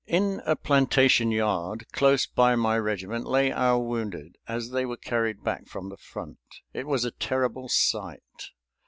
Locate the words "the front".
5.89-6.39